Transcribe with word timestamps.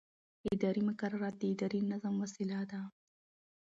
اداري 0.53 0.81
مقررات 0.89 1.35
د 1.37 1.43
ادارې 1.53 1.79
د 1.81 1.85
نظم 1.91 2.13
وسیله 2.23 2.59
ده. 2.71 2.81